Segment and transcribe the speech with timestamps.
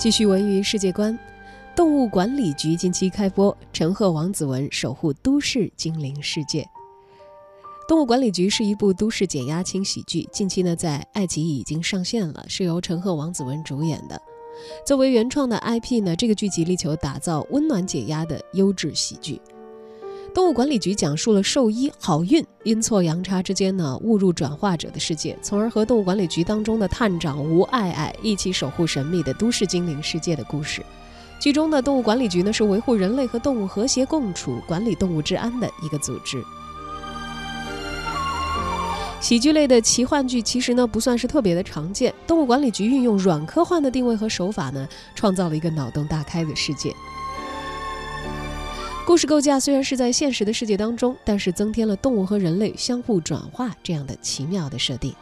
[0.00, 1.16] 继续文娱世界观，
[1.76, 6.66] 动物管理局近期开播，陈赫、王子文守护都市精灵世界。
[7.86, 14.18] 动物管理局是一部都市解压轻喜剧，近期呢在爱奇艺已经上线了，是由陈赫、王子文主演的。
[14.86, 19.38] 作为原创的 IP 呢，这个剧集力求打造温暖解压的优质喜剧。
[20.32, 30.84] 动物管理局讲述了兽医好运阴错阳差之间呢误入转化者的世界，从而和动物管理局当中的探长吴爱爱一起守护神秘的都市精灵世界的故事。
[31.40, 36.42] 剧中的动物管理局呢是维护人类和动物和谐共处、管理动物治安的一个组织。
[39.20, 46.94] 喜剧类的奇幻剧其实呢不算是特别的常见，动物管理局运用软科幻的定位和手法呢，创造了一个脑洞大开的世界。
[49.06, 55.12] 故事构架虽然是在现实的世界当中，但是增添了动物和人类相互转化这样的奇妙的设定。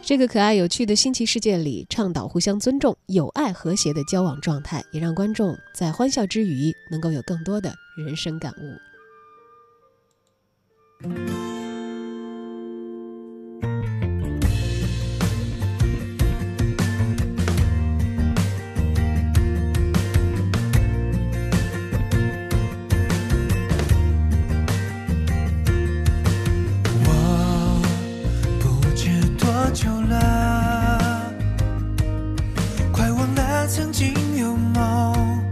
[0.00, 7.74] 这个可爱有趣的新奇世界里，倡导互相尊重、友爱和谐的交往状态，也让观众在欢笑之余能够有更多的
[8.06, 8.52] 人生感
[11.02, 11.47] 悟。
[33.68, 35.44] 曾经有梦，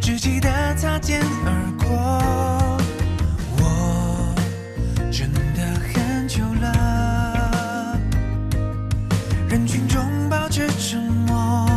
[0.00, 1.88] 只记得擦肩而过。
[3.58, 4.32] 我
[5.10, 7.98] 真的很久了，
[9.48, 11.68] 人群中保持沉默，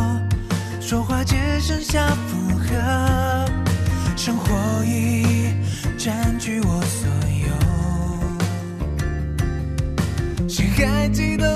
[0.80, 3.44] 说话只剩下附和，
[4.16, 5.52] 生活已
[5.98, 7.10] 占据我所
[10.46, 10.48] 有。
[10.48, 11.52] 谁还记得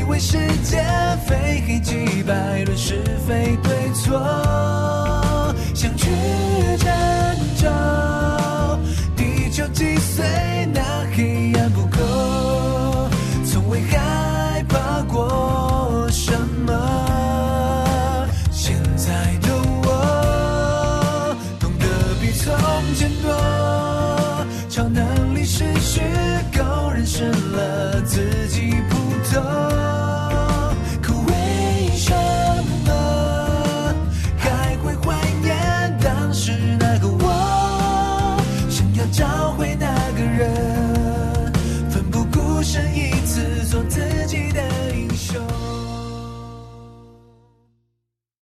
[0.00, 0.82] 以为世界
[1.26, 4.18] 非黑即白论是非对错。
[5.74, 6.08] 想去